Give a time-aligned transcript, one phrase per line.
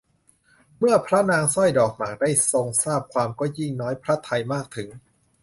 [0.77, 4.89] เมื่อพระนางสร้อยดอกหมากได้ทรงทราบความก็ยิ่งน้อยพระทัยมากถึง